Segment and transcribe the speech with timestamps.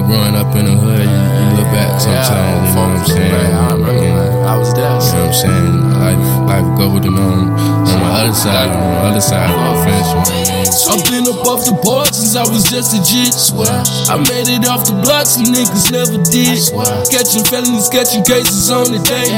[0.00, 3.06] know, growing up in the hood, you, you look back sometimes, you know what I'm
[3.06, 3.34] saying?
[3.34, 4.86] I remember, I was there.
[4.86, 5.74] You know what I'm saying?
[5.98, 10.08] Life, life golden on, on the other side, on the other side of the fence,
[10.08, 10.58] you know what I mean?
[10.88, 13.34] I've been up off the board since I was just a jit.
[14.08, 16.62] I made it off the block, some niggas never did.
[17.10, 19.28] Catching felonies, catching cases on the day.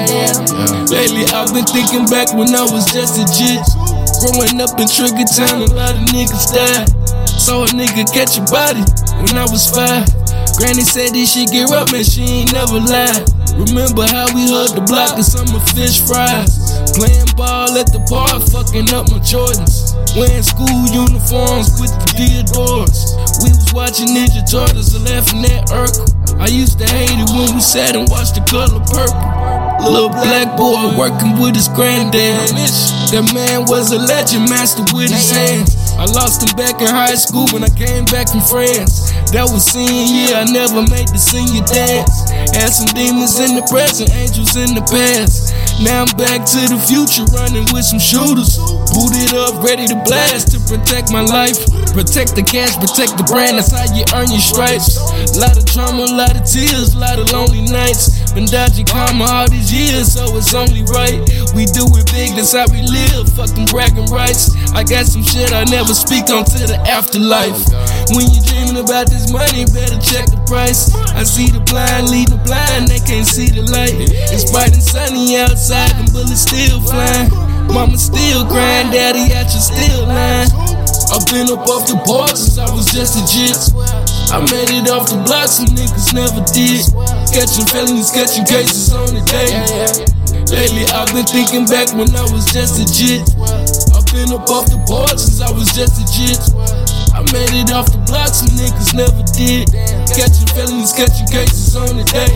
[0.93, 3.65] Lately, I've been thinking back when I was just a jit.
[4.21, 6.87] Growing up in Trigger Town, a lot of niggas died.
[7.27, 8.85] Saw a nigga catch a body
[9.25, 10.05] when I was five.
[10.61, 13.25] Granny said this shit get rough, man, she ain't never lied.
[13.57, 15.25] Remember how we hugged the block and
[15.57, 16.53] of fish fries.
[16.93, 19.97] Playing ball at the park, fucking up my Jordans.
[20.13, 23.17] Wearing school uniforms with the Theodores.
[23.41, 26.13] We was watching Ninja Turtles and laughing at Urkel.
[26.37, 29.17] I used to hate it when we sat and watched the color purple.
[29.81, 32.53] Little black boy working with his granddad.
[33.17, 35.90] That man was a legend, master with his hands.
[36.01, 39.13] I lost him back in high school when I came back from France.
[39.37, 42.09] That was senior year, I never made the senior dance.
[42.57, 45.53] Had some demons in the present, angels in the past.
[45.85, 48.57] Now I'm back to the future, running with some shooters.
[48.97, 51.61] Booted up, ready to blast to protect my life.
[51.93, 54.97] Protect the cash, protect the brand, that's how you earn your stripes.
[55.37, 58.33] Lot of drama, lot of tears, lot of lonely nights.
[58.33, 61.21] Been dodging karma all these years, so it's only right.
[61.53, 63.29] We do it big, that's how we live.
[63.37, 64.49] Fuck them bragging rights.
[64.73, 67.59] I got some shit I never speak on to the afterlife.
[67.75, 70.95] Oh, when you dreaming about this money, better check the price.
[71.15, 73.95] I see the blind lead the blind, they can't see the light.
[74.31, 77.31] It's bright and sunny outside, and bullets still flying.
[77.71, 80.51] Mama still crying, daddy out your still line.
[81.11, 83.59] I've been up off the board since I was just a jit.
[84.31, 86.87] I made it off the block, some niggas never did.
[87.35, 89.51] Catching felonies, catching cases on the day.
[90.51, 93.27] Lately, I've been thinking back when I was just a jit.
[94.11, 96.35] I've been up off the board since I was just a jit.
[97.15, 99.71] I made it off the block, some niggas never did.
[100.11, 102.27] Catching felonies, catching cases on the day.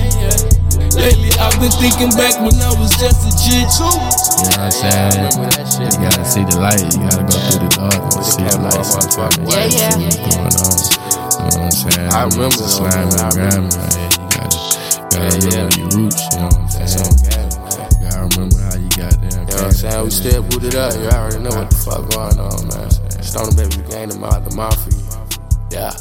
[0.94, 3.66] Lately, I've been thinking back when I was just a jit.
[3.74, 5.18] You know what I'm saying?
[5.82, 8.86] You gotta see the light, you gotta go through the dark and see the light
[8.86, 9.34] sometimes.
[9.34, 9.90] You Yeah, gotta yeah.
[9.98, 10.78] see what's going on.
[10.78, 12.06] You know what I'm saying?
[12.14, 13.18] I remember It's those, slime man.
[13.18, 13.90] I and grime, man.
[14.14, 14.58] You gotta,
[15.10, 17.23] gotta Yeah, remember your roots, you know what I'm saying?
[19.64, 20.04] I'm saying?
[20.04, 20.94] We still booted up.
[20.94, 22.90] You already know what the fuck going on, man.
[23.22, 24.92] Stoner baby gang, the, ma- the mafia.
[25.70, 25.92] Yeah.